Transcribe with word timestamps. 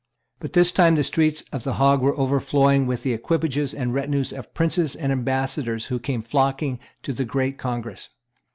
But 0.39 0.53
this 0.53 0.71
time 0.71 0.95
the 0.95 1.03
streets 1.03 1.43
of 1.53 1.63
the 1.63 1.75
Hague 1.75 1.99
were 1.99 2.17
overflowing 2.17 2.87
with 2.87 3.03
the 3.03 3.13
equipages 3.13 3.71
and 3.71 3.93
retinues 3.93 4.33
of 4.33 4.51
princes 4.55 4.95
and 4.95 5.11
ambassadors 5.11 5.85
who 5.93 5.99
came 5.99 6.23
flocking 6.23 6.79
to 7.03 7.13
the 7.13 7.23
great 7.23 7.59
Congress. 7.59 8.09